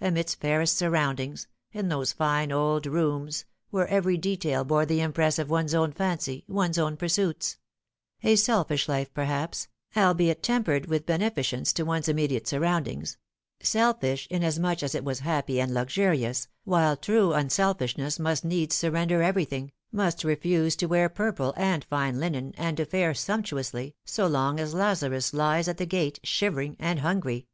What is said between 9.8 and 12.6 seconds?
albeit tempered with beneficence to one's immediate